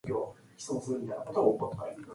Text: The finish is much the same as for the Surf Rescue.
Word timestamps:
The 0.03 0.07
finish 0.07 0.35
is 0.63 0.69
much 0.71 0.83
the 0.83 0.87
same 0.87 1.11
as 1.11 1.27
for 1.31 1.31
the 1.31 1.59
Surf 1.59 1.79
Rescue. 1.79 2.05